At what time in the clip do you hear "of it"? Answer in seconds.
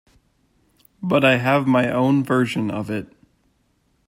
2.71-3.13